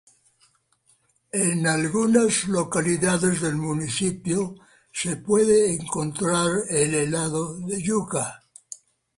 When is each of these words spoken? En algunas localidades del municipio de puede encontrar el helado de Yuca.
En 1.45 1.67
algunas 1.67 2.45
localidades 2.47 3.39
del 3.39 3.55
municipio 3.55 4.55
de 5.03 5.17
puede 5.17 5.75
encontrar 5.75 6.49
el 6.71 6.95
helado 6.95 7.59
de 7.67 7.79
Yuca. 7.83 8.41